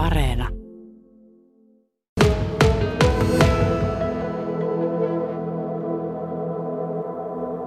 Areena. 0.00 0.48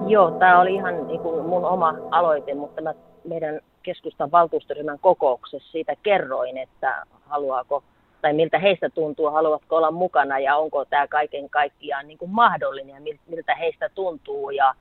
Joo, 0.08 0.30
tämä 0.30 0.60
oli 0.60 0.74
ihan 0.74 1.06
niin 1.06 1.20
kuin 1.20 1.46
mun 1.46 1.64
oma 1.64 1.94
aloite, 2.10 2.54
mutta 2.54 2.82
mä 2.82 2.94
meidän 3.24 3.60
keskustan 3.82 4.30
valtuustoryhmän 4.30 4.98
kokouksessa 4.98 5.72
siitä 5.72 5.92
kerroin, 6.02 6.56
että 6.56 7.02
haluaako 7.26 7.82
tai 8.22 8.32
miltä 8.32 8.58
heistä 8.58 8.90
tuntuu, 8.90 9.30
haluavatko 9.30 9.76
olla 9.76 9.90
mukana 9.90 10.38
ja 10.38 10.56
onko 10.56 10.84
tämä 10.84 11.06
kaiken 11.08 11.50
kaikkiaan 11.50 12.08
niin 12.08 12.18
kuin 12.18 12.30
mahdollinen 12.30 13.06
ja 13.06 13.16
miltä 13.26 13.54
heistä 13.54 13.88
tuntuu. 13.94 14.50
Ja 14.50 14.74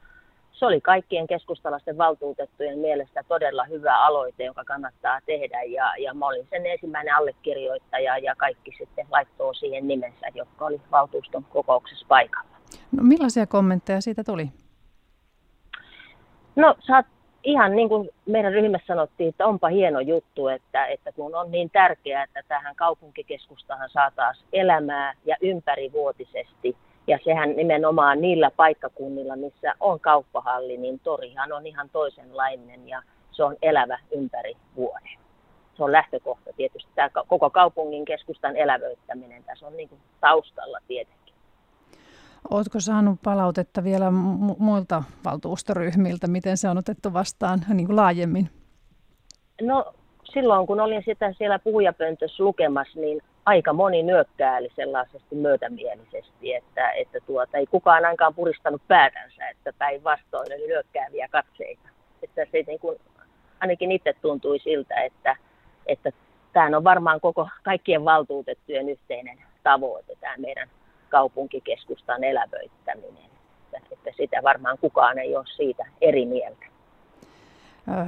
se 0.53 0.65
oli 0.65 0.81
kaikkien 0.81 1.27
keskustalaisten 1.27 1.97
valtuutettujen 1.97 2.79
mielestä 2.79 3.23
todella 3.27 3.63
hyvä 3.63 4.05
aloite, 4.05 4.43
joka 4.43 4.63
kannattaa 4.63 5.19
tehdä. 5.25 5.63
Ja, 5.63 5.93
ja 5.97 6.13
mä 6.13 6.27
olin 6.27 6.47
sen 6.49 6.65
ensimmäinen 6.65 7.15
allekirjoittaja 7.15 8.17
ja 8.17 8.35
kaikki 8.35 8.71
sitten 8.77 9.07
laittoi 9.11 9.55
siihen 9.55 9.87
nimensä, 9.87 10.27
jotka 10.33 10.65
oli 10.65 10.81
valtuuston 10.91 11.43
kokouksessa 11.43 12.05
paikalla. 12.09 12.49
No 12.91 13.03
millaisia 13.03 13.47
kommentteja 13.47 14.01
siitä 14.01 14.23
tuli? 14.23 14.49
No 16.55 16.75
sä 16.87 17.03
ihan 17.43 17.75
niin 17.75 17.89
kuin 17.89 18.09
meidän 18.25 18.53
ryhmässä 18.53 18.87
sanottiin, 18.87 19.29
että 19.29 19.47
onpa 19.47 19.67
hieno 19.67 19.99
juttu, 19.99 20.47
että, 20.47 20.85
että 20.85 21.11
kun 21.11 21.35
on 21.35 21.51
niin 21.51 21.69
tärkeää, 21.69 22.23
että 22.23 22.43
tähän 22.47 22.75
kaupunkikeskustahan 22.75 23.89
saataisiin 23.89 24.47
elämää 24.53 25.13
ja 25.25 25.35
ympärivuotisesti. 25.41 26.77
Ja 27.07 27.19
sehän 27.23 27.55
nimenomaan 27.55 28.21
niillä 28.21 28.51
paikkakunnilla, 28.51 29.35
missä 29.35 29.73
on 29.79 29.99
kauppahalli, 29.99 30.77
niin 30.77 30.99
torihan 30.99 31.51
on 31.51 31.67
ihan 31.67 31.89
toisenlainen 31.89 32.89
ja 32.89 33.01
se 33.31 33.43
on 33.43 33.55
elävä 33.61 33.99
ympäri 34.11 34.53
vuoden. 34.75 35.17
Se 35.77 35.83
on 35.83 35.91
lähtökohta 35.91 36.49
tietysti. 36.57 36.91
Tämä 36.95 37.09
koko 37.27 37.49
kaupungin 37.49 38.05
keskustan 38.05 38.57
elävöittäminen 38.57 39.43
tässä 39.43 39.67
on 39.67 39.77
niin 39.77 39.89
kuin 39.89 40.01
taustalla 40.21 40.77
tietenkin. 40.87 41.33
Oletko 42.49 42.79
saanut 42.79 43.19
palautetta 43.23 43.83
vielä 43.83 44.09
mu- 44.09 44.55
muilta 44.59 45.03
valtuustoryhmiltä, 45.25 46.27
miten 46.27 46.57
se 46.57 46.69
on 46.69 46.77
otettu 46.77 47.13
vastaan 47.13 47.59
niin 47.73 47.85
kuin 47.85 47.95
laajemmin? 47.95 48.49
No 49.61 49.93
silloin 50.23 50.67
kun 50.67 50.79
olin 50.79 51.03
sitä 51.05 51.33
siellä 51.37 51.59
puhujapöntössä 51.59 52.43
lukemassa, 52.43 52.99
niin 52.99 53.21
aika 53.45 53.73
moni 53.73 54.03
nyökkääli 54.03 54.71
sellaisesti 54.75 55.35
myötämielisesti, 55.35 56.53
että, 56.53 56.91
että 56.91 57.19
tuota, 57.25 57.57
ei 57.57 57.65
kukaan 57.65 58.05
ainakaan 58.05 58.33
puristanut 58.33 58.81
päätänsä, 58.87 59.49
että 59.49 59.73
päinvastoin 59.77 60.53
oli 60.53 60.67
nyökkääviä 60.67 61.27
katseita. 61.31 61.89
Että 62.23 62.45
se 62.51 62.63
niin 62.67 62.79
kuin, 62.79 62.97
ainakin 63.59 63.91
itse 63.91 64.13
tuntui 64.21 64.59
siltä, 64.59 65.01
että, 65.01 65.35
että 65.85 66.11
tämä 66.53 66.77
on 66.77 66.83
varmaan 66.83 67.21
koko 67.21 67.49
kaikkien 67.63 68.05
valtuutettujen 68.05 68.89
yhteinen 68.89 69.37
tavoite, 69.63 70.15
tämä 70.21 70.33
meidän 70.37 70.69
kaupunkikeskustan 71.09 72.23
elävöittäminen. 72.23 73.23
Että, 73.73 73.87
että 73.91 74.09
sitä 74.17 74.43
varmaan 74.43 74.77
kukaan 74.77 75.19
ei 75.19 75.35
ole 75.35 75.45
siitä 75.55 75.85
eri 76.01 76.25
mieltä. 76.25 76.65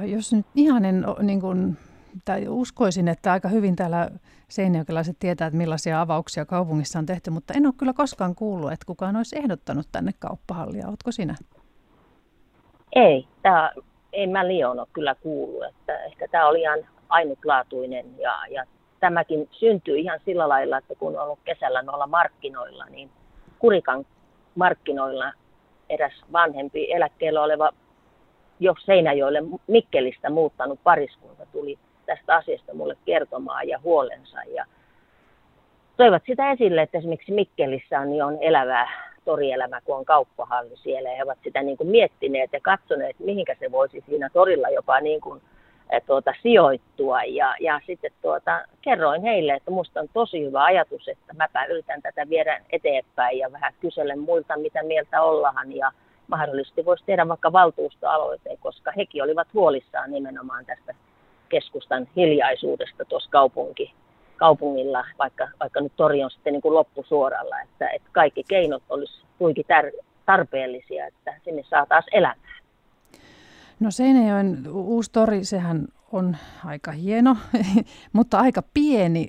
Jos 0.04 0.32
nyt 0.32 0.46
ihan 0.54 0.84
en 0.84 1.04
niin 1.22 1.40
kuin, 1.40 1.78
tai 2.24 2.48
uskoisin, 2.48 3.08
että 3.08 3.32
aika 3.32 3.48
hyvin 3.48 3.76
täällä 3.76 4.10
seinäjokelaiset 4.48 5.16
tietää, 5.18 5.46
että 5.46 5.58
millaisia 5.58 6.00
avauksia 6.00 6.44
kaupungissa 6.44 6.98
on 6.98 7.06
tehty, 7.06 7.30
mutta 7.30 7.54
en 7.56 7.66
ole 7.66 7.74
kyllä 7.78 7.92
koskaan 7.92 8.34
kuullut, 8.34 8.72
että 8.72 8.86
kukaan 8.86 9.16
olisi 9.16 9.38
ehdottanut 9.38 9.86
tänne 9.92 10.12
kauppahallia. 10.18 10.88
Oletko 10.88 11.12
sinä? 11.12 11.34
Ei, 12.92 13.26
tämä, 13.42 13.70
ei 14.12 14.26
mä 14.26 14.48
Lion 14.48 14.78
ole 14.78 14.86
kyllä 14.92 15.14
kuullut. 15.14 15.64
Että 15.64 16.04
ehkä 16.04 16.28
tämä 16.28 16.48
oli 16.48 16.60
ihan 16.60 16.78
ainutlaatuinen 17.08 18.06
ja, 18.18 18.32
ja 18.50 18.64
tämäkin 19.00 19.48
syntyy 19.52 19.98
ihan 19.98 20.20
sillä 20.24 20.48
lailla, 20.48 20.78
että 20.78 20.94
kun 20.94 21.16
on 21.16 21.22
ollut 21.22 21.38
kesällä 21.44 21.82
noilla 21.82 22.06
markkinoilla, 22.06 22.84
niin 22.84 23.10
Kurikan 23.58 24.06
markkinoilla 24.54 25.32
eräs 25.88 26.12
vanhempi 26.32 26.92
eläkkeellä 26.92 27.42
oleva 27.42 27.70
jo 28.60 28.74
Seinäjoelle 28.84 29.42
Mikkelistä 29.66 30.30
muuttanut 30.30 30.80
pariskunta 30.84 31.46
tuli 31.52 31.78
tästä 32.06 32.34
asiasta 32.34 32.74
mulle 32.74 32.96
kertomaan 33.04 33.68
ja 33.68 33.80
huolensa. 33.84 34.38
Ja 34.54 34.64
toivat 35.96 36.22
sitä 36.26 36.50
esille, 36.50 36.82
että 36.82 36.98
esimerkiksi 36.98 37.32
Mikkelissä 37.32 38.00
on, 38.00 38.10
niin 38.10 38.24
on 38.24 38.38
elävää 38.40 38.88
torielämä, 39.24 39.80
kun 39.80 39.96
on 39.96 40.04
kauppahalli 40.04 40.76
siellä. 40.76 41.10
Ja 41.10 41.16
he 41.16 41.22
ovat 41.22 41.38
sitä 41.44 41.62
niin 41.62 41.76
kuin 41.76 41.90
miettineet 41.90 42.52
ja 42.52 42.60
katsoneet, 42.60 43.16
mihinkä 43.18 43.56
se 43.60 43.72
voisi 43.72 44.04
siinä 44.06 44.30
torilla 44.32 44.68
jopa 44.68 45.00
niin 45.00 45.20
kuin 45.20 45.42
Eh, 45.90 46.02
tuota, 46.06 46.34
sijoittua. 46.42 47.22
Ja, 47.22 47.54
ja 47.60 47.80
sitten 47.86 48.10
tuota, 48.22 48.64
kerroin 48.82 49.22
heille, 49.22 49.54
että 49.54 49.70
minusta 49.70 50.00
on 50.00 50.08
tosi 50.12 50.44
hyvä 50.44 50.64
ajatus, 50.64 51.08
että 51.08 51.32
mäpä 51.36 51.64
yritän 51.64 52.02
tätä 52.02 52.28
viedä 52.28 52.60
eteenpäin 52.70 53.38
ja 53.38 53.52
vähän 53.52 53.72
kyselen 53.80 54.18
muilta, 54.18 54.58
mitä 54.58 54.82
mieltä 54.82 55.22
ollaan. 55.22 55.72
Ja 55.76 55.92
mahdollisesti 56.26 56.84
voisi 56.84 57.04
tehdä 57.06 57.28
vaikka 57.28 57.52
valtuustoaloite, 57.52 58.56
koska 58.60 58.92
hekin 58.96 59.22
olivat 59.22 59.48
huolissaan 59.54 60.10
nimenomaan 60.10 60.66
tästä 60.66 60.94
keskustan 61.48 62.08
hiljaisuudesta 62.16 63.04
tuossa 63.04 63.30
kaupunki, 63.30 63.92
kaupungilla, 64.36 65.04
vaikka, 65.18 65.48
vaikka 65.60 65.80
nyt 65.80 65.92
tori 65.96 66.24
on 66.24 66.30
sitten 66.30 66.52
niin 66.52 66.62
kuin 66.62 66.74
loppusuoralla, 66.74 67.60
että, 67.60 67.88
että 67.88 68.08
kaikki 68.12 68.44
keinot 68.48 68.82
olisi 68.88 69.22
tuikin 69.38 69.64
tarpeellisia, 70.26 71.06
että 71.06 71.34
sinne 71.44 71.62
saataisiin 71.70 72.16
elämää. 72.16 72.56
No 73.80 73.90
Seinäjoen 73.90 74.58
uusi 74.72 75.12
tori, 75.12 75.44
sehän 75.44 75.86
on 76.12 76.36
aika 76.64 76.92
hieno, 76.92 77.36
mutta 78.12 78.38
aika 78.38 78.62
pieni. 78.74 79.26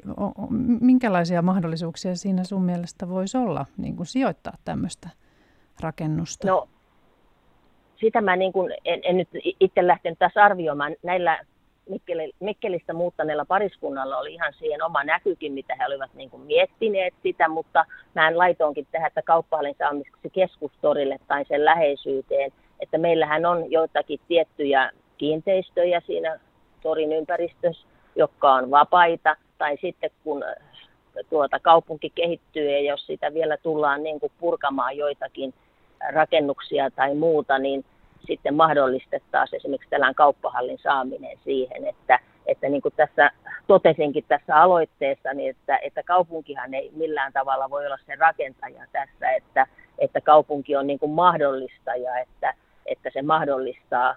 Minkälaisia 0.82 1.42
mahdollisuuksia 1.42 2.16
siinä 2.16 2.44
sun 2.44 2.64
mielestä 2.64 3.10
voisi 3.10 3.38
olla 3.38 3.66
niin 3.78 3.96
kuin 3.96 4.08
sijoittaa 4.08 4.54
tämmöistä 4.66 5.10
rakennusta? 5.80 6.48
No, 6.48 6.68
sitä 8.00 8.22
mä 8.22 8.36
niin 8.36 8.54
kuin 8.54 8.74
en, 8.86 9.00
en 9.04 9.18
nyt 9.18 9.30
itse 9.60 9.88
lähtenyt 9.88 10.20
tässä 10.20 10.44
arvioimaan. 10.44 10.96
Näillä 11.04 11.40
Mikkelistä 12.40 12.94
muuttaneilla 12.94 13.46
pariskunnalla 13.46 14.18
oli 14.18 14.34
ihan 14.34 14.54
siihen 14.54 14.84
oma 14.84 15.04
näkykin, 15.04 15.54
mitä 15.54 15.76
he 15.76 15.86
olivat 15.86 16.14
niin 16.14 16.30
kuin 16.30 16.44
miettineet 16.44 17.14
sitä, 17.24 17.48
mutta 17.50 17.86
mä 18.16 18.28
en 18.28 18.38
laitoinkin 18.38 18.88
tähän, 18.92 19.08
että 19.08 19.22
kauppahallin 19.22 19.76
saamiseksi 19.80 20.30
keskustorille 20.30 21.18
tai 21.28 21.46
sen 21.46 21.66
läheisyyteen– 21.66 22.52
että 22.80 22.98
meillähän 22.98 23.46
on 23.46 23.72
joitakin 23.72 24.20
tiettyjä 24.28 24.92
kiinteistöjä 25.18 26.02
siinä 26.06 26.40
torin 26.82 27.14
ympäristössä, 27.14 27.88
jotka 28.16 28.54
on 28.54 28.72
vapaita, 28.72 29.36
tai 29.58 29.78
sitten 29.82 30.10
kun 30.24 30.44
äh, 30.44 30.56
tuota 31.30 31.60
kaupunki 31.60 32.10
kehittyy 32.10 32.70
ja 32.70 32.80
jos 32.80 33.06
sitä 33.06 33.34
vielä 33.34 33.58
tullaan 33.58 34.04
niin 34.04 34.20
kuin 34.20 34.32
purkamaan 34.40 34.98
joitakin 34.98 35.54
rakennuksia 36.14 36.92
tai 36.92 37.16
muuta, 37.16 37.60
niin 37.60 37.86
sitten 38.28 38.56
mahdollistettaisiin 38.56 39.58
esimerkiksi 39.58 39.90
tällainen 39.90 40.16
kauppahallin 40.16 40.80
saaminen 40.84 41.38
siihen, 41.44 41.88
että, 41.88 42.20
että 42.46 42.70
niin 42.70 42.82
kuin 42.82 42.94
tässä 42.98 43.32
totesinkin 43.68 44.26
tässä 44.28 44.56
aloitteessa, 44.56 45.34
niin 45.34 45.50
että, 45.50 45.78
että 45.78 46.04
kaupunkihan 46.04 46.74
ei 46.74 46.92
millään 46.96 47.34
tavalla 47.34 47.70
voi 47.70 47.86
olla 47.86 47.98
se 48.06 48.16
rakentaja 48.16 48.86
tässä, 48.92 49.32
että, 49.32 49.68
että 50.00 50.22
kaupunki 50.22 50.76
on 50.76 50.88
niin 50.88 51.00
kuin 51.00 51.12
mahdollistaja, 51.12 52.20
että, 52.20 52.54
että 52.86 53.10
se 53.14 53.22
mahdollistaa 53.22 54.16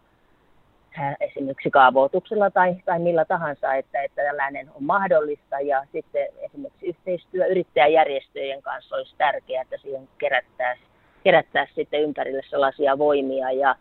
äh, 0.99 1.17
esimerkiksi 1.21 1.71
kaavoituksella 1.71 2.51
tai, 2.51 2.77
tai 2.85 2.99
millä 2.99 3.25
tahansa, 3.25 3.75
että, 3.75 4.03
että 4.03 4.23
tällainen 4.23 4.71
on 4.75 4.85
mahdollista. 4.85 5.61
Ja 5.61 5.87
sitten 5.93 6.27
esimerkiksi 6.39 6.87
yhteistyö 6.87 7.47
yrittäjäjärjestöjen 7.47 8.63
kanssa 8.63 8.97
olisi 8.97 9.15
tärkeää, 9.19 9.63
että 9.63 9.77
siihen 9.79 10.09
kerättäisiin, 10.19 10.89
kerättäisiin 11.25 11.75
sitten 11.75 12.03
ympärille 12.03 12.43
sellaisia 12.51 12.99
voimia. 12.99 13.53
Ja 13.53 13.75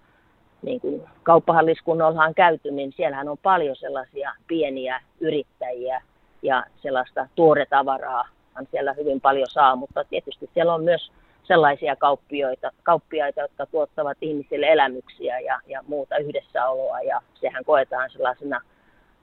niin 0.61 0.81
kuin 0.81 1.01
kauppahalliskunnolla 1.23 2.23
on 2.23 2.35
käyty, 2.35 2.71
niin 2.71 2.93
siellähän 2.97 3.29
on 3.29 3.37
paljon 3.37 3.75
sellaisia 3.75 4.31
pieniä 4.47 5.01
yrittäjiä 5.19 6.01
ja 6.41 6.63
sellaista 6.81 7.27
tuoretavaraa 7.35 8.27
siellä 8.71 8.93
hyvin 8.93 9.21
paljon 9.21 9.47
saa, 9.51 9.75
mutta 9.75 10.03
tietysti 10.03 10.49
siellä 10.53 10.73
on 10.73 10.83
myös 10.83 11.11
sellaisia 11.43 11.95
kauppioita, 11.95 12.71
kauppiaita, 12.83 13.41
jotka 13.41 13.65
tuottavat 13.65 14.17
ihmisille 14.21 14.65
elämyksiä 14.67 15.39
ja, 15.39 15.59
ja 15.67 15.83
muuta 15.87 16.17
yhdessäoloa. 16.17 17.01
Ja 17.01 17.21
sehän 17.33 17.65
koetaan 17.65 18.09
sellaisena 18.11 18.61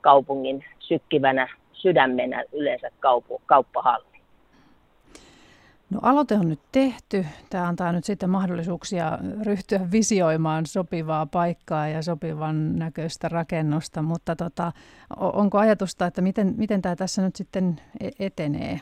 kaupungin 0.00 0.64
sykkivänä 0.78 1.48
sydämenä 1.72 2.44
yleensä 2.52 2.90
kauppahalli. 3.46 4.15
No 5.90 6.00
aloite 6.02 6.34
on 6.34 6.48
nyt 6.48 6.60
tehty. 6.72 7.26
Tämä 7.50 7.68
antaa 7.68 7.92
nyt 7.92 8.04
sitten 8.04 8.30
mahdollisuuksia 8.30 9.18
ryhtyä 9.46 9.80
visioimaan 9.92 10.66
sopivaa 10.66 11.26
paikkaa 11.26 11.88
ja 11.88 12.02
sopivan 12.02 12.76
näköistä 12.76 13.28
rakennusta, 13.28 14.02
mutta 14.02 14.36
tota, 14.36 14.72
onko 15.16 15.58
ajatusta, 15.58 16.06
että 16.06 16.22
miten, 16.22 16.54
miten 16.56 16.82
tämä 16.82 16.96
tässä 16.96 17.22
nyt 17.22 17.36
sitten 17.36 17.80
e-, 18.00 18.26
etenee? 18.26 18.80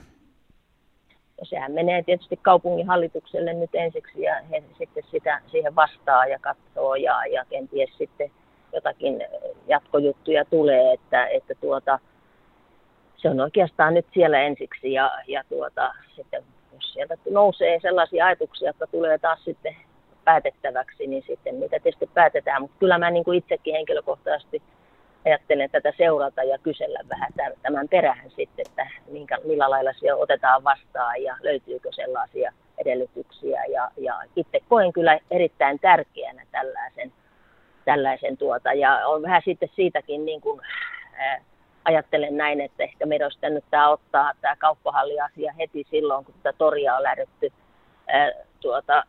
Ja 1.38 1.46
sehän 1.46 1.72
menee 1.72 2.02
tietysti 2.02 2.36
kaupungin 2.36 2.86
hallitukselle 2.86 3.52
nyt 3.52 3.70
ensiksi 3.74 4.22
ja 4.22 4.42
he 4.50 4.62
sitten 4.78 5.04
sitä, 5.10 5.40
siihen 5.50 5.76
vastaa 5.76 6.26
ja 6.26 6.38
katsoo 6.38 6.94
ja, 6.94 7.26
ja 7.26 7.44
kenties 7.50 7.90
sitten 7.98 8.30
jotakin 8.72 9.24
jatkojuttuja 9.66 10.44
tulee, 10.44 10.92
että, 10.92 11.26
että 11.26 11.54
tuota, 11.60 11.98
se 13.16 13.28
on 13.30 13.40
oikeastaan 13.40 13.94
nyt 13.94 14.06
siellä 14.14 14.40
ensiksi 14.40 14.92
ja, 14.92 15.10
ja 15.28 15.44
tuota, 15.48 15.94
sitten 16.16 16.44
jos 16.74 16.92
sieltä 16.92 17.16
nousee 17.30 17.80
sellaisia 17.82 18.26
ajatuksia, 18.26 18.68
jotka 18.68 18.86
tulee 18.86 19.18
taas 19.18 19.44
sitten 19.44 19.76
päätettäväksi, 20.24 21.06
niin 21.06 21.24
sitten 21.26 21.60
niitä 21.60 21.80
tietysti 21.80 22.10
päätetään. 22.14 22.62
Mutta 22.62 22.76
kyllä 22.78 22.98
mä 22.98 23.10
niin 23.10 23.24
kuin 23.24 23.38
itsekin 23.38 23.74
henkilökohtaisesti 23.74 24.62
ajattelen 25.24 25.70
tätä 25.70 25.92
seurata 25.96 26.42
ja 26.42 26.58
kysellä 26.58 27.00
vähän 27.08 27.32
tämän 27.62 27.88
perään 27.88 28.30
sitten, 28.30 28.66
että 28.68 28.86
minkä, 29.06 29.38
millä 29.44 29.70
lailla 29.70 29.92
se 29.92 30.14
otetaan 30.14 30.64
vastaan 30.64 31.22
ja 31.22 31.36
löytyykö 31.42 31.88
sellaisia 31.92 32.52
edellytyksiä. 32.78 33.64
Ja, 33.64 33.90
ja 33.96 34.20
itse 34.36 34.60
koen 34.68 34.92
kyllä 34.92 35.18
erittäin 35.30 35.78
tärkeänä 35.78 36.42
tällaisen, 36.52 37.12
tällaisen 37.84 38.36
tuota, 38.36 38.72
ja 38.72 39.06
on 39.06 39.22
vähän 39.22 39.42
sitten 39.44 39.70
siitäkin 39.76 40.24
niin 40.24 40.40
kuin, 40.40 40.60
ajattelen 41.84 42.36
näin, 42.36 42.60
että 42.60 42.82
ehkä 42.82 43.06
meidän 43.06 43.26
olisi 43.26 43.38
pitänyt 43.38 43.64
tämä 43.70 43.88
ottaa 43.88 44.32
tämä 44.40 44.56
kauppahalliasia 44.56 45.52
heti 45.52 45.86
silloin, 45.90 46.24
kun 46.24 46.34
tätä 46.42 46.58
toria 46.58 46.96
on 46.96 47.02
lähdetty 47.02 47.52
ää, 48.06 48.32
tuota, 48.60 49.04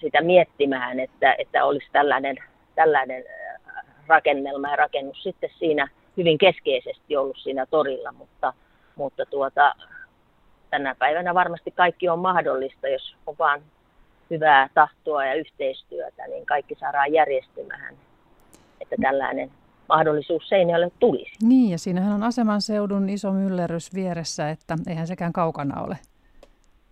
sitä 0.00 0.20
miettimään, 0.20 1.00
että, 1.00 1.34
että 1.38 1.64
olisi 1.64 1.86
tällainen, 1.92 2.36
tällainen 2.74 3.24
rakennelma 4.06 4.70
ja 4.70 4.76
rakennus 4.76 5.22
sitten 5.22 5.50
siinä 5.58 5.88
hyvin 6.16 6.38
keskeisesti 6.38 7.16
ollut 7.16 7.38
siinä 7.38 7.66
torilla, 7.66 8.12
mutta, 8.12 8.52
mutta 8.96 9.26
tuota, 9.26 9.74
tänä 10.70 10.94
päivänä 10.94 11.34
varmasti 11.34 11.70
kaikki 11.70 12.08
on 12.08 12.18
mahdollista, 12.18 12.88
jos 12.88 13.16
on 13.26 13.34
vaan 13.38 13.60
hyvää 14.30 14.68
tahtoa 14.74 15.26
ja 15.26 15.34
yhteistyötä, 15.34 16.26
niin 16.26 16.46
kaikki 16.46 16.74
saadaan 16.80 17.12
järjestymään, 17.12 17.94
että 18.80 18.96
tällainen 19.02 19.50
mahdollisuus 19.88 20.48
Seinäjoelle 20.48 20.90
tulisi. 20.98 21.36
Niin, 21.42 21.70
ja 21.70 21.78
siinähän 21.78 22.14
on 22.14 22.22
aseman 22.22 22.60
seudun 22.60 23.08
iso 23.08 23.32
myllerrys 23.32 23.94
vieressä, 23.94 24.50
että 24.50 24.76
eihän 24.88 25.06
sekään 25.06 25.32
kaukana 25.32 25.82
ole. 25.82 25.98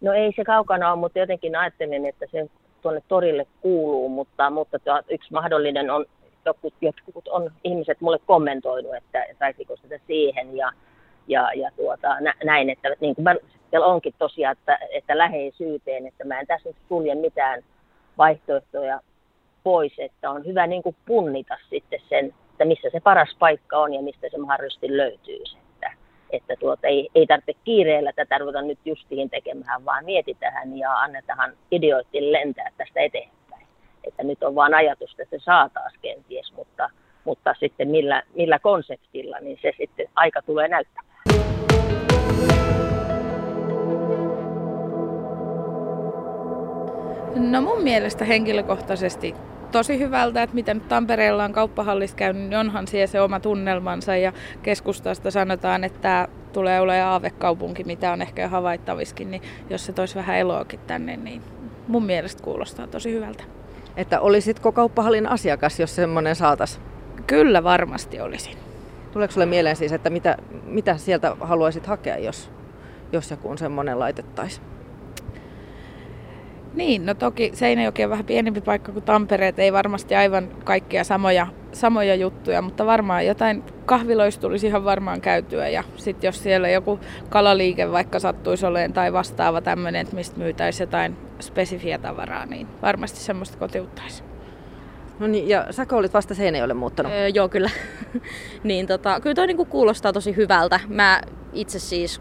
No 0.01 0.13
ei 0.13 0.33
se 0.37 0.45
kaukana 0.45 0.93
ole, 0.93 1.01
mutta 1.01 1.19
jotenkin 1.19 1.57
ajattelin, 1.57 2.07
että 2.07 2.27
se 2.33 2.51
tuonne 2.83 3.03
torille 3.09 3.47
kuuluu, 3.61 4.09
mutta, 4.09 4.51
mutta 4.51 4.79
yksi 5.11 5.33
mahdollinen 5.33 5.91
on, 5.91 6.05
jotkut, 6.45 6.75
jotkut 6.81 7.29
on 7.29 7.51
ihmiset 7.65 8.01
mulle 8.01 8.19
kommentoinut, 8.27 8.95
että 8.95 9.25
saisiko 9.39 9.77
sitä 9.77 9.99
siihen 10.07 10.57
ja, 10.57 10.73
ja, 11.29 11.53
ja 11.55 11.71
tuota, 11.77 12.09
näin, 12.45 12.71
että 12.71 12.89
niin 13.01 13.15
kuin 13.15 13.25
mä, 13.25 13.35
siellä 13.71 13.87
onkin 13.87 14.15
tosiaan, 14.19 14.57
että, 14.59 14.79
että 14.91 15.19
läheisyyteen, 15.19 16.07
että 16.07 16.25
mä 16.25 16.41
en 16.41 16.47
tässä 16.47 16.69
nyt 16.69 16.77
sulje 16.89 17.15
mitään 17.15 17.63
vaihtoehtoja 18.19 19.01
pois, 19.63 19.93
että 19.99 20.31
on 20.31 20.47
hyvä 20.47 20.67
niin 20.67 20.83
kuin 20.83 20.97
punnita 21.07 21.59
sitten 21.71 22.01
sen, 22.09 22.35
että 22.63 22.69
missä 22.69 22.89
se 22.93 23.01
paras 23.01 23.37
paikka 23.39 23.79
on 23.79 23.95
ja 23.95 24.03
mistä 24.03 24.27
se 24.31 24.39
mahdollisesti 24.39 24.97
löytyy. 24.97 25.43
Että, 25.73 25.93
että 26.31 26.55
tuota, 26.61 26.87
ei, 26.87 27.09
ei 27.15 27.27
tarvitse 27.27 27.53
kiireellä 27.65 28.13
tätä 28.13 28.39
ruveta 28.39 28.63
nyt 28.63 28.79
justiin 28.85 29.31
tekemään, 29.31 29.85
vaan 29.85 30.05
mietitään 30.05 30.79
ja 30.79 30.93
annetaan 30.93 31.53
ideoittiin 31.71 32.33
lentää 32.33 32.71
tästä 32.77 33.01
eteenpäin. 33.01 33.67
Että 34.05 34.23
nyt 34.23 34.43
on 34.43 34.55
vain 34.55 34.75
ajatus, 34.75 35.11
että 35.11 35.37
se 35.37 35.45
saa 35.45 35.69
taas 35.69 35.93
kenties, 36.03 36.53
mutta, 36.57 36.91
mutta 37.25 37.55
sitten 37.61 37.89
millä, 37.89 38.23
millä 38.35 38.59
konseptilla, 38.59 39.41
niin 39.41 39.59
se 39.63 39.73
sitten 39.77 40.09
aika 40.15 40.43
tulee 40.43 40.69
näyttämään. 40.69 41.13
No 47.51 47.61
mun 47.61 47.83
mielestä 47.83 48.25
henkilökohtaisesti 48.25 49.35
tosi 49.73 49.99
hyvältä, 49.99 50.43
että 50.43 50.55
miten 50.55 50.81
Tampereella 50.81 51.45
on 51.45 51.53
kauppahallissa 51.53 52.17
käynyt, 52.17 52.43
niin 52.43 52.59
onhan 52.59 52.89
siellä 52.89 53.07
se 53.07 53.21
oma 53.21 53.41
tunnelmansa 53.41 54.17
ja 54.17 54.33
keskustasta 54.63 55.31
sanotaan, 55.31 55.85
että 55.85 56.01
tämä 56.01 56.29
tulee 56.53 56.81
olemaan 56.81 57.13
aavekaupunki, 57.13 57.85
mitä 57.85 58.13
on 58.13 58.23
ehkä 58.23 58.49
havaittaviskin, 58.49 59.31
niin 59.31 59.43
jos 59.71 59.87
se 59.87 59.93
toisi 59.93 60.15
vähän 60.15 60.37
eloakin 60.37 60.81
tänne, 60.87 61.17
niin 61.17 61.43
mun 61.89 62.05
mielestä 62.05 62.43
kuulostaa 62.43 62.87
tosi 62.87 63.13
hyvältä. 63.13 63.45
Että 63.97 64.21
olisitko 64.21 64.73
kauppahallin 64.73 65.27
asiakas, 65.27 65.81
jos 65.81 65.97
semmoinen 65.97 66.37
saatas? 66.37 66.81
Kyllä 67.27 67.65
varmasti 67.65 68.21
olisin. 68.21 68.57
Tuleeko 69.13 69.33
sulle 69.33 69.47
mieleen 69.47 69.77
siis, 69.77 69.93
että 69.93 70.11
mitä, 70.11 70.37
mitä 70.65 70.97
sieltä 70.97 71.37
haluaisit 71.41 71.87
hakea, 71.87 72.19
jos, 72.19 72.51
jos 73.13 73.31
joku 73.31 73.57
semmoinen 73.57 73.99
laitettaisiin? 73.99 74.67
Niin, 76.75 77.07
no 77.07 77.15
toki 77.15 77.51
Seinäjoki 77.55 78.05
on 78.05 78.11
vähän 78.11 78.25
pienempi 78.25 78.61
paikka 78.61 78.93
kuin 78.93 79.05
Tampere, 79.05 79.49
että 79.49 79.63
ei 79.63 79.73
varmasti 79.73 80.15
aivan 80.15 80.49
kaikkia 80.65 81.05
samoja, 81.05 81.47
samoja 81.73 82.15
juttuja, 82.15 82.63
mutta 82.63 82.87
varmaan 82.87 83.27
jotain 83.27 83.65
kahviloista 83.87 84.41
tulisi 84.41 84.67
ihan 84.67 84.85
varmaan 84.85 85.21
käytyä. 85.21 85.69
Ja 85.69 85.85
sitten 85.97 86.29
jos 86.29 86.43
siellä 86.43 86.69
joku 86.69 87.01
kalaliike 87.29 87.93
vaikka 87.93 88.19
sattuisi 88.19 88.67
olemaan 88.67 88.93
tai 88.93 89.13
vastaava 89.13 89.61
tämmöinen, 89.61 90.01
että 90.01 90.17
mistä 90.17 90.39
myytäisi 90.39 90.83
jotain 90.83 91.17
spesifiä 91.41 91.99
tavaraa, 91.99 92.47
niin 92.47 92.67
varmasti 92.83 93.21
semmoista 93.21 93.59
kotiuttaisi. 93.59 94.23
No 95.19 95.27
niin, 95.27 95.49
ja 95.49 95.67
sä 95.71 95.87
olit 95.93 96.15
vasta 96.15 96.35
Seinäjoelle 96.35 96.75
muuttanut. 96.75 97.13
Öö, 97.13 97.29
joo, 97.29 97.49
kyllä. 97.49 97.71
niin 98.65 98.87
tota, 98.87 99.21
kyllä 99.21 99.35
toi 99.35 99.47
niinku 99.47 99.65
kuulostaa 99.65 100.13
tosi 100.13 100.37
hyvältä. 100.37 100.81
Mä 100.89 101.21
itse 101.53 101.79
siis 101.79 102.21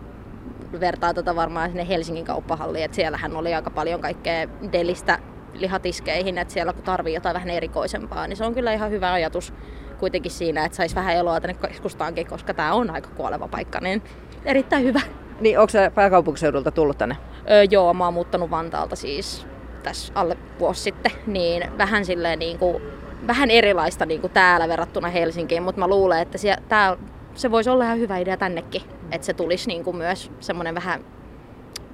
vertaa 0.79 1.13
tätä 1.13 1.35
varmaan 1.35 1.69
sinne 1.69 1.87
Helsingin 1.87 2.25
kauppahalliin, 2.25 2.85
että 2.85 2.95
siellähän 2.95 3.35
oli 3.35 3.53
aika 3.53 3.69
paljon 3.69 4.01
kaikkea 4.01 4.47
delistä 4.71 5.19
lihatiskeihin, 5.53 6.37
että 6.37 6.53
siellä 6.53 6.73
kun 6.73 6.83
tarvii 6.83 7.13
jotain 7.13 7.33
vähän 7.33 7.49
erikoisempaa, 7.49 8.27
niin 8.27 8.37
se 8.37 8.45
on 8.45 8.53
kyllä 8.53 8.73
ihan 8.73 8.91
hyvä 8.91 9.13
ajatus 9.13 9.53
kuitenkin 9.99 10.31
siinä, 10.31 10.65
että 10.65 10.75
saisi 10.75 10.95
vähän 10.95 11.15
eloa 11.15 11.41
tänne 11.41 11.67
keskustaankin, 11.67 12.27
koska 12.27 12.53
tämä 12.53 12.73
on 12.73 12.89
aika 12.89 13.09
kuoleva 13.09 13.47
paikka, 13.47 13.79
niin 13.79 14.01
erittäin 14.45 14.83
hyvä. 14.83 15.01
Niin, 15.39 15.59
onko 15.59 15.69
se 15.69 15.91
pääkaupunkiseudulta 15.95 16.71
tullut 16.71 16.97
tänne? 16.97 17.17
Öö, 17.49 17.63
joo, 17.63 17.93
mä 17.93 18.05
oon 18.05 18.13
muuttanut 18.13 18.51
Vantaalta 18.51 18.95
siis 18.95 19.47
tässä 19.83 20.13
alle 20.15 20.37
vuosi 20.59 20.81
sitten, 20.81 21.11
niin 21.27 21.63
vähän 21.77 22.05
silleen 22.05 22.39
niin 22.39 22.59
kuin, 22.59 22.83
vähän 23.27 23.51
erilaista 23.51 24.05
niin 24.05 24.21
kuin 24.21 24.33
täällä 24.33 24.67
verrattuna 24.67 25.09
Helsinkiin, 25.09 25.63
mutta 25.63 25.79
mä 25.79 25.87
luulen, 25.87 26.21
että 26.21 26.37
siellä, 26.37 26.63
tää, 26.69 26.97
se 27.35 27.51
voisi 27.51 27.69
olla 27.69 27.83
ihan 27.83 27.99
hyvä 27.99 28.17
idea 28.17 28.37
tännekin 28.37 28.81
että 29.11 29.25
se 29.25 29.33
tulisi 29.33 29.67
niin 29.67 29.83
kuin 29.83 29.97
myös 29.97 30.31
semmoinen 30.39 30.75
vähän, 30.75 31.05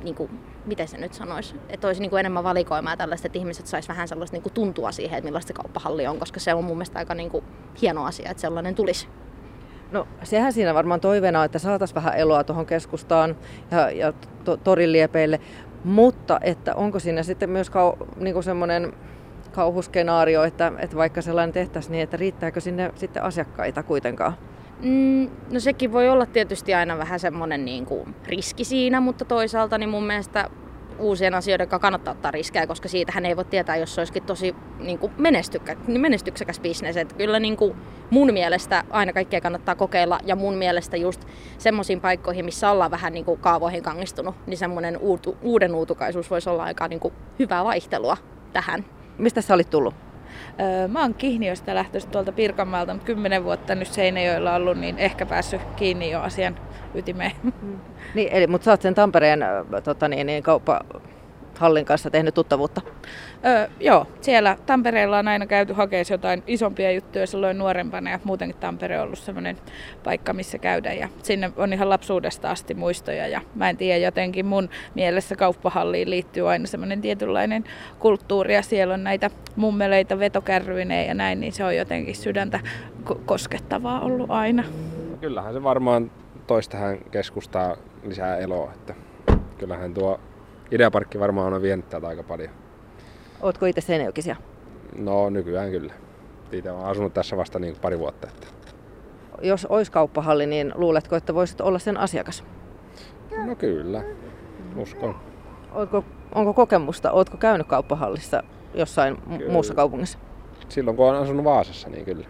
niin 0.03 0.15
kuin, 0.15 0.39
miten 0.65 0.87
se 0.87 0.97
nyt 0.97 1.13
sanoisi, 1.13 1.55
että 1.69 1.87
olisi 1.87 2.01
niin 2.01 2.09
kuin 2.09 2.19
enemmän 2.19 2.43
valikoimaa 2.43 2.97
tällaista, 2.97 3.27
että 3.27 3.39
ihmiset 3.39 3.67
sais 3.67 3.89
vähän 3.89 4.07
sellaista 4.07 4.35
niin 4.35 4.43
kuin 4.43 4.53
tuntua 4.53 4.91
siihen, 4.91 5.17
että 5.17 5.27
millaista 5.27 5.53
kauppahalli 5.53 6.07
on, 6.07 6.19
koska 6.19 6.39
se 6.39 6.53
on 6.53 6.63
mun 6.63 6.77
mielestä 6.77 6.99
aika 6.99 7.13
niin 7.13 7.29
kuin 7.29 7.43
hieno 7.81 8.05
asia, 8.05 8.31
että 8.31 8.41
sellainen 8.41 8.75
tulisi. 8.75 9.07
No 9.91 10.07
sehän 10.23 10.53
siinä 10.53 10.73
varmaan 10.73 10.99
toiveena, 10.99 11.43
että 11.43 11.59
saataisiin 11.59 11.95
vähän 11.95 12.17
eloa 12.17 12.43
tuohon 12.43 12.65
keskustaan 12.65 13.35
ja, 13.71 13.91
ja 13.91 14.13
to, 14.43 14.57
torin 14.57 14.91
liepeille, 14.91 15.39
mutta 15.83 16.39
että 16.41 16.75
onko 16.75 16.99
siinä 16.99 17.23
sitten 17.23 17.49
myös 17.49 17.69
kau, 17.69 17.93
niin 18.15 18.43
semmoinen 18.43 18.93
kauhuskenaario, 19.51 20.43
että, 20.43 20.71
että 20.79 20.95
vaikka 20.95 21.21
sellainen 21.21 21.53
tehtäisiin 21.53 21.91
niin, 21.91 22.03
että 22.03 22.17
riittääkö 22.17 22.59
sinne 22.59 22.91
sitten 22.95 23.23
asiakkaita 23.23 23.83
kuitenkaan? 23.83 24.33
Mm, 24.81 25.29
no 25.51 25.59
sekin 25.59 25.91
voi 25.91 26.09
olla 26.09 26.25
tietysti 26.25 26.73
aina 26.73 26.97
vähän 26.97 27.19
semmoinen 27.19 27.65
niin 27.65 27.85
kuin 27.85 28.15
riski 28.25 28.63
siinä, 28.63 29.01
mutta 29.01 29.25
toisaalta 29.25 29.77
niin 29.77 29.89
mun 29.89 30.07
mielestä 30.07 30.49
uusien 30.99 31.33
asioiden 31.33 31.67
kanssa 31.67 31.81
kannattaa 31.81 32.11
ottaa 32.11 32.31
riskejä, 32.31 32.67
koska 32.67 32.87
siitähän 32.87 33.25
ei 33.25 33.35
voi 33.35 33.45
tietää, 33.45 33.75
jos 33.75 33.95
se 33.95 34.01
olisikin 34.01 34.23
tosi 34.23 34.55
niin 34.79 34.99
kuin 34.99 35.13
menestyksekäs 35.87 36.59
bisnes. 36.59 36.97
Että 36.97 37.15
kyllä 37.15 37.39
niin 37.39 37.57
kuin 37.57 37.75
mun 38.09 38.33
mielestä 38.33 38.83
aina 38.89 39.13
kaikkea 39.13 39.41
kannattaa 39.41 39.75
kokeilla 39.75 40.19
ja 40.25 40.35
mun 40.35 40.53
mielestä 40.53 40.97
just 40.97 41.25
semmoisiin 41.57 42.01
paikkoihin, 42.01 42.45
missä 42.45 42.71
ollaan 42.71 42.91
vähän 42.91 43.13
niin 43.13 43.25
kuin 43.25 43.39
kaavoihin 43.39 43.83
kangistunut, 43.83 44.35
niin 44.47 44.57
semmoinen 44.57 44.97
uutu, 44.97 45.37
uuden 45.41 45.75
uutukaisuus 45.75 46.29
voisi 46.29 46.49
olla 46.49 46.63
aika 46.63 46.87
niin 46.87 46.99
kuin 46.99 47.13
hyvää 47.39 47.63
vaihtelua 47.63 48.17
tähän. 48.53 48.85
Mistä 49.17 49.41
sä 49.41 49.53
olit 49.53 49.69
tullut? 49.69 50.06
Mä 50.87 51.01
oon 51.01 51.13
Kihniöstä 51.13 51.75
lähtöisin 51.75 52.11
tuolta 52.11 52.31
Pirkanmaalta, 52.31 52.93
mutta 52.93 53.05
kymmenen 53.05 53.43
vuotta 53.43 53.75
nyt 53.75 53.87
Seinäjoella 53.87 54.55
ollut, 54.55 54.77
niin 54.77 54.97
ehkä 54.97 55.25
päässyt 55.25 55.61
kiinni 55.75 56.11
jo 56.11 56.21
asian 56.21 56.57
ytimeen. 56.95 57.31
Mm. 57.43 57.79
Niin, 58.15 58.29
eli, 58.31 58.47
mutta 58.47 58.65
sä 58.65 58.71
oot 58.71 58.81
sen 58.81 58.95
Tampereen 58.95 59.39
tota 59.83 60.07
niin, 60.07 60.27
niin 60.27 60.43
kauppa, 60.43 60.81
hallin 61.59 61.85
kanssa 61.85 62.09
tehnyt 62.09 62.33
tuttavuutta? 62.33 62.81
Öö, 63.45 63.67
joo, 63.79 64.07
siellä 64.21 64.57
Tampereella 64.65 65.17
on 65.17 65.27
aina 65.27 65.45
käyty 65.45 65.73
hakemaan 65.73 66.05
jotain 66.09 66.43
isompia 66.47 66.91
juttuja 66.91 67.27
silloin 67.27 67.57
nuorempana 67.57 68.09
ja 68.09 68.19
muutenkin 68.23 68.57
Tampere 68.59 68.99
on 68.99 69.05
ollut 69.05 69.19
sellainen 69.19 69.57
paikka, 70.03 70.33
missä 70.33 70.57
käydä 70.57 70.93
ja 70.93 71.09
sinne 71.23 71.51
on 71.57 71.73
ihan 71.73 71.89
lapsuudesta 71.89 72.51
asti 72.51 72.73
muistoja 72.73 73.27
ja 73.27 73.41
mä 73.55 73.69
en 73.69 73.77
tiedä, 73.77 73.97
jotenkin 73.97 74.45
mun 74.45 74.69
mielessä 74.95 75.35
kauppahalliin 75.35 76.09
liittyy 76.09 76.49
aina 76.49 76.67
semmoinen 76.67 77.01
tietynlainen 77.01 77.63
kulttuuri 77.99 78.53
ja 78.53 78.61
siellä 78.61 78.93
on 78.93 79.03
näitä 79.03 79.29
mummeleita 79.55 80.19
vetokärryineen 80.19 81.07
ja 81.07 81.13
näin, 81.13 81.39
niin 81.39 81.53
se 81.53 81.63
on 81.63 81.75
jotenkin 81.75 82.15
sydäntä 82.15 82.59
koskettavaa 83.25 83.99
ollut 83.99 84.31
aina. 84.31 84.63
Kyllähän 85.21 85.53
se 85.53 85.63
varmaan 85.63 86.11
toisi 86.47 86.69
tähän 86.69 86.97
keskustaa 87.11 87.75
lisää 88.03 88.37
eloa, 88.37 88.71
että 88.73 88.93
kyllähän 89.57 89.93
tuo 89.93 90.19
Ideaparkki 90.71 91.19
varmaan 91.19 91.53
on 91.53 91.61
vienyt 91.61 91.89
täältä 91.89 92.07
aika 92.07 92.23
paljon. 92.23 92.49
Ootko 93.41 93.65
itse 93.65 93.81
seinäjokisia? 93.81 94.35
No 94.97 95.29
nykyään 95.29 95.71
kyllä. 95.71 95.93
Itse 96.51 96.71
olen 96.71 96.85
asunut 96.85 97.13
tässä 97.13 97.37
vasta 97.37 97.59
niin 97.59 97.75
pari 97.81 97.99
vuotta. 97.99 98.27
Että... 98.27 98.47
jos 99.41 99.65
olisi 99.65 99.91
kauppahalli, 99.91 100.45
niin 100.45 100.73
luuletko, 100.75 101.15
että 101.15 101.33
voisit 101.33 101.61
olla 101.61 101.79
sen 101.79 101.97
asiakas? 101.97 102.43
No 103.45 103.55
kyllä, 103.55 104.03
uskon. 104.75 105.15
Ootko, 105.73 106.03
onko 106.35 106.53
kokemusta, 106.53 107.11
oletko 107.11 107.37
käynyt 107.37 107.67
kauppahallissa 107.67 108.43
jossain 108.73 109.17
kyllä. 109.37 109.51
muussa 109.51 109.73
kaupungissa? 109.73 110.19
Silloin 110.69 110.97
kun 110.97 111.09
olen 111.09 111.21
asunut 111.21 111.43
Vaasassa, 111.45 111.89
niin 111.89 112.05
kyllä. 112.05 112.27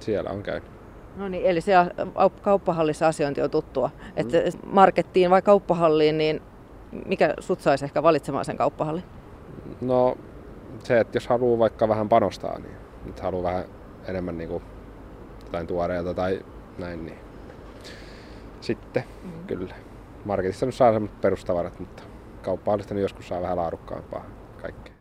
Siellä 0.00 0.30
on 0.30 0.42
käynyt. 0.42 0.70
No 1.16 1.28
niin, 1.28 1.46
eli 1.46 1.60
se 1.60 1.72
kauppahallissa 2.42 3.08
asiointi 3.08 3.42
on 3.42 3.50
tuttua. 3.50 3.90
Mm. 3.96 4.12
Että 4.16 4.38
markettiin 4.66 5.30
vai 5.30 5.42
kauppahalliin, 5.42 6.18
niin 6.18 6.42
mikä 7.06 7.34
sut 7.40 7.60
saisi 7.60 7.84
ehkä 7.84 8.02
valitsemaan 8.02 8.44
sen 8.44 8.56
kauppahallin? 8.56 9.04
No 9.80 10.16
se, 10.78 11.00
että 11.00 11.16
jos 11.16 11.26
haluaa 11.28 11.58
vaikka 11.58 11.88
vähän 11.88 12.08
panostaa, 12.08 12.58
niin 12.58 12.76
nyt 13.04 13.20
haluaa 13.20 13.42
vähän 13.42 13.64
enemmän 14.08 14.38
niin 14.38 14.48
kuin 14.48 14.62
jotain 15.44 15.66
tuoreita 15.66 16.14
tai 16.14 16.44
näin, 16.78 17.06
niin 17.06 17.18
sitten 18.60 19.04
mm. 19.22 19.46
kyllä. 19.46 19.74
Marketissa 20.24 20.66
nyt 20.66 20.74
saa 20.74 20.92
sellaiset 20.92 21.20
perustavarat, 21.20 21.78
mutta 21.80 22.02
kauppahallista 22.42 22.94
niin 22.94 23.02
joskus 23.02 23.28
saa 23.28 23.42
vähän 23.42 23.56
laadukkaampaa 23.56 24.24
kaikkea. 24.62 24.93